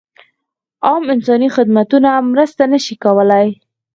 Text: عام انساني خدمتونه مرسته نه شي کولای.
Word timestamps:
عام 0.87 1.03
انساني 1.13 1.47
خدمتونه 1.57 2.11
مرسته 2.31 2.63
نه 2.73 2.79
شي 2.85 2.95
کولای. 3.03 3.47